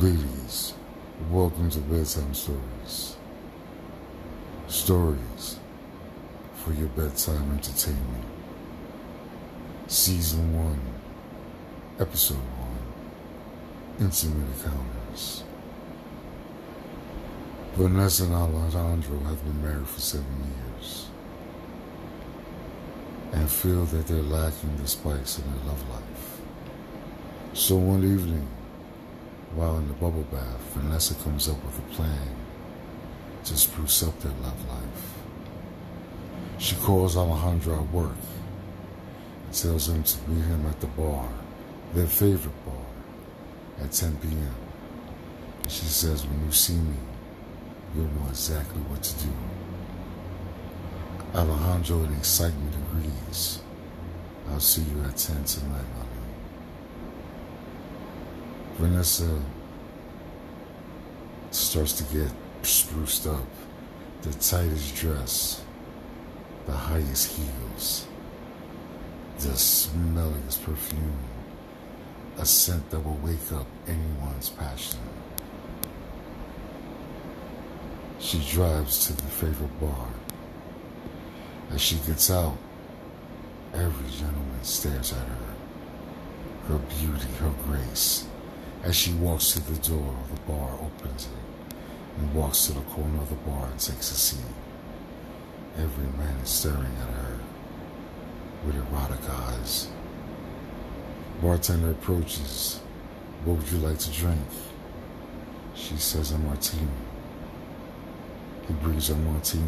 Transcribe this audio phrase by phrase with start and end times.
[0.00, 0.72] Ladies,
[1.30, 3.16] welcome to Bedtime Stories.
[4.66, 5.58] Stories
[6.54, 8.24] for your bedtime entertainment.
[9.88, 10.80] Season 1,
[12.00, 12.38] Episode
[13.98, 15.44] 1 Intimate Encounters.
[17.74, 20.26] Vanessa and Alejandro have been married for seven
[20.80, 21.08] years
[23.32, 26.40] and feel that they're lacking the spice in their love life.
[27.52, 28.48] So one evening,
[29.54, 32.28] while in the bubble bath, Vanessa comes up with a plan
[33.44, 35.18] to spruce up their love life.
[36.58, 38.16] She calls Alejandro at work
[39.44, 41.28] and tells him to meet him at the bar,
[41.94, 42.86] their favorite bar,
[43.82, 44.54] at 10 p.m.
[45.68, 46.96] She says, when you see me,
[47.94, 49.32] you'll know exactly what to do.
[51.34, 53.60] Alejandro in excitement agrees.
[54.50, 55.84] I'll see you at 10 tonight.
[58.76, 59.38] Vanessa uh,
[61.50, 62.30] starts to get
[62.62, 63.46] spruced up.
[64.22, 65.62] The tightest dress,
[66.66, 68.06] the highest heels,
[69.38, 71.18] the smelliest perfume,
[72.38, 75.00] a scent that will wake up anyone's passion.
[78.20, 80.08] She drives to the favorite bar.
[81.72, 82.56] As she gets out,
[83.74, 85.54] every gentleman stares at her.
[86.68, 88.26] Her beauty, her grace.
[88.82, 91.76] As she walks to the door, the bar opens it
[92.18, 94.44] and walks to the corner of the bar and takes a seat.
[95.78, 97.38] Every man is staring at her
[98.66, 99.88] with erotic eyes.
[101.40, 102.80] Bartender approaches.
[103.44, 104.46] What would you like to drink?
[105.74, 106.88] She says a martini.
[108.66, 109.64] He brings her martini,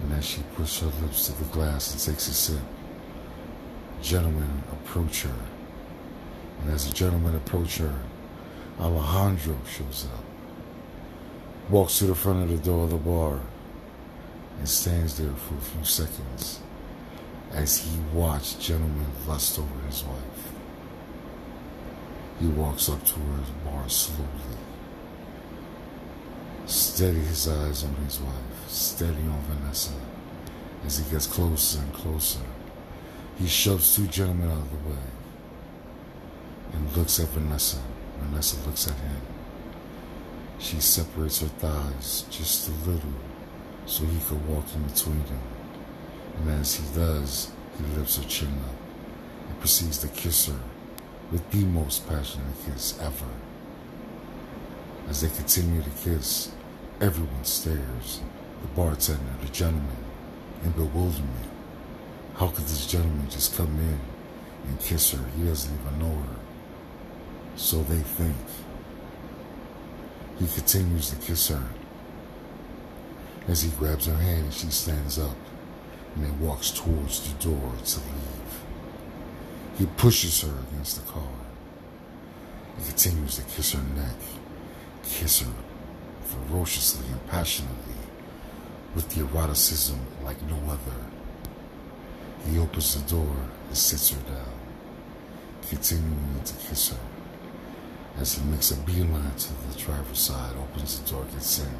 [0.00, 2.60] and as she puts her lips to the glass and takes a sip,
[4.02, 5.51] gentlemen approach her.
[6.62, 7.94] And as the gentleman approaches her,
[8.78, 10.24] Alejandro shows up,
[11.68, 13.40] walks to the front of the door of the bar,
[14.58, 16.60] and stands there for a few seconds
[17.52, 20.52] as he watched gentlemen lust over his wife.
[22.40, 24.58] He walks up towards the bar slowly,
[26.66, 29.94] steady his eyes on his wife, steady on Vanessa.
[30.86, 32.40] As he gets closer and closer,
[33.38, 35.21] he shoves two gentlemen out of the way
[36.72, 37.78] and looks at Vanessa.
[38.20, 39.20] Vanessa looks at him.
[40.58, 43.14] She separates her thighs just a little
[43.86, 45.40] so he could walk in between them.
[46.38, 48.76] And as he does, he lifts her chin up
[49.48, 50.60] and proceeds to kiss her
[51.30, 53.26] with the most passionate kiss ever.
[55.08, 56.52] As they continue to kiss,
[57.00, 58.20] everyone stares.
[58.62, 59.96] The bartender, the gentleman,
[60.64, 61.50] in bewilderment.
[62.34, 63.98] How could this gentleman just come in
[64.68, 65.24] and kiss her?
[65.36, 66.41] He doesn't even know her.
[67.56, 68.36] So they think.
[70.38, 71.62] He continues to kiss her.
[73.48, 75.36] As he grabs her hand, and she stands up
[76.14, 78.60] and then walks towards the door to leave.
[79.78, 81.22] He pushes her against the car.
[82.78, 84.16] He continues to kiss her neck,
[85.02, 85.52] kiss her
[86.24, 87.94] ferociously and passionately
[88.94, 90.98] with the eroticism like no other.
[92.48, 93.36] He opens the door
[93.68, 94.52] and sits her down,
[95.68, 96.98] continuing to kiss her.
[98.18, 101.74] As he makes a beeline to the driver's side, opens the door, gets in.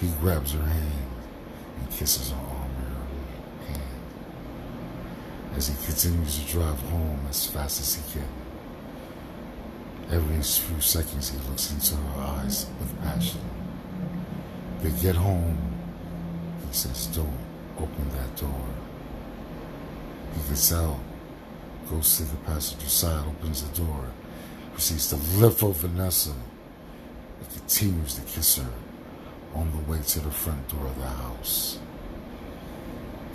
[0.00, 1.10] He grabs her hand
[1.78, 4.00] and kisses her arm and her hand.
[5.56, 8.28] As he continues to drive home as fast as he can.
[10.10, 13.40] Every few seconds he looks into her eyes with passion.
[14.82, 15.58] They get home.
[16.68, 17.38] He says, Don't
[17.78, 18.68] open that door.
[20.34, 20.98] He gets out,
[21.90, 24.10] goes to the passenger side, opens the door,
[24.76, 26.32] proceeds to lift over Vanessa
[27.40, 28.70] and continues to kiss her
[29.54, 31.78] on the way to the front door of the house.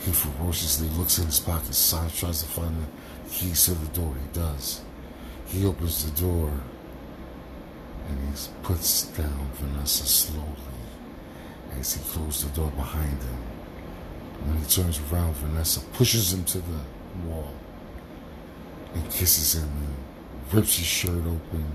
[0.01, 1.63] He ferociously looks in his pocket.
[1.63, 4.13] pockets, tries to find the keys to the door.
[4.13, 4.81] He does.
[5.47, 6.51] He opens the door
[8.07, 10.45] and he puts down Vanessa slowly
[11.80, 13.42] as he closes the door behind him.
[14.45, 16.81] When he turns around, Vanessa pushes him to the
[17.25, 17.56] wall
[18.94, 20.11] and kisses him and
[20.53, 21.65] rips his shirt open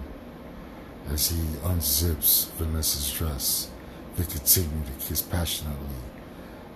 [1.09, 3.71] as he unzips Vanessa's dress.
[4.17, 5.97] They continue to kiss passionately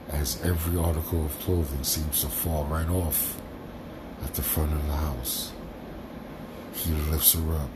[0.08, 3.40] as every article of clothing seems to fall right off
[4.24, 5.52] at the front of the house.
[6.74, 7.70] He lifts her up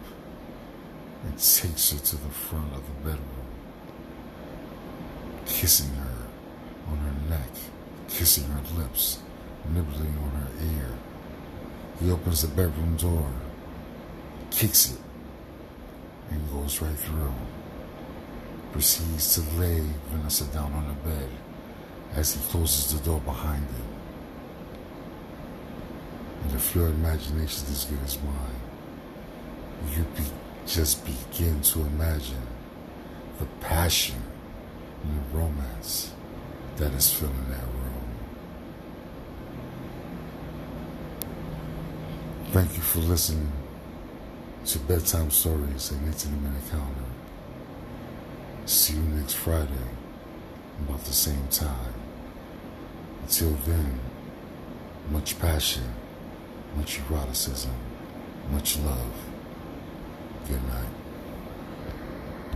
[1.25, 3.47] and takes her to the front of the bedroom,
[5.47, 6.26] kissing her
[6.91, 7.50] on her neck,
[8.09, 9.19] kissing her lips,
[9.71, 10.91] nibbling on her ear.
[12.00, 13.31] He opens the bedroom door,
[14.51, 15.01] kicks it,
[16.31, 17.35] and goes right through.
[18.73, 21.29] Proceeds to lay Vanessa down on the bed
[22.15, 23.87] as he closes the door behind him.
[26.45, 28.61] And if your imagination is as good as mine,
[29.97, 30.25] you be,
[30.67, 32.47] just begin to imagine
[33.39, 34.23] the passion
[35.03, 36.13] and the romance
[36.77, 38.05] that is filling that room.
[42.53, 43.51] Thank you for listening
[44.66, 47.05] to Bedtime Stories and Intimate Encounter.
[48.64, 49.90] See you next Friday
[50.81, 51.93] about the same time.
[53.22, 54.00] Until then,
[55.11, 55.84] much passion,
[56.76, 57.75] much eroticism,
[58.50, 59.12] much love.
[60.49, 61.04] Good night.